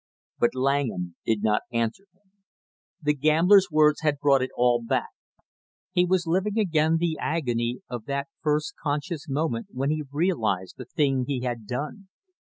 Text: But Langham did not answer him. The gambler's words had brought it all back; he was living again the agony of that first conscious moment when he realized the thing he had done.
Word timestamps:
But 0.39 0.55
Langham 0.55 1.15
did 1.27 1.43
not 1.43 1.61
answer 1.71 2.05
him. 2.11 2.31
The 3.03 3.13
gambler's 3.13 3.67
words 3.69 4.01
had 4.01 4.17
brought 4.17 4.41
it 4.41 4.49
all 4.55 4.81
back; 4.81 5.11
he 5.91 6.05
was 6.07 6.25
living 6.25 6.57
again 6.57 6.97
the 6.97 7.19
agony 7.21 7.81
of 7.87 8.05
that 8.05 8.27
first 8.41 8.73
conscious 8.81 9.29
moment 9.29 9.67
when 9.69 9.91
he 9.91 10.01
realized 10.11 10.77
the 10.79 10.85
thing 10.85 11.25
he 11.27 11.41
had 11.41 11.67
done. 11.67 12.07